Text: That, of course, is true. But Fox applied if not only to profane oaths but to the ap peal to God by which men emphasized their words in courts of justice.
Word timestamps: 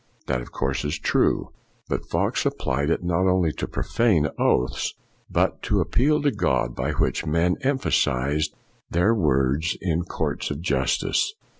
That, 0.25 0.41
of 0.41 0.51
course, 0.51 0.83
is 0.83 0.97
true. 0.97 1.49
But 1.87 2.09
Fox 2.09 2.43
applied 2.43 2.89
if 2.89 3.03
not 3.03 3.27
only 3.27 3.51
to 3.53 3.67
profane 3.67 4.29
oaths 4.39 4.95
but 5.29 5.61
to 5.61 5.75
the 5.75 5.81
ap 5.81 5.91
peal 5.91 6.19
to 6.23 6.31
God 6.31 6.73
by 6.75 6.93
which 6.93 7.27
men 7.27 7.55
emphasized 7.61 8.55
their 8.89 9.13
words 9.13 9.77
in 9.79 10.01
courts 10.01 10.49
of 10.49 10.59
justice. 10.59 11.35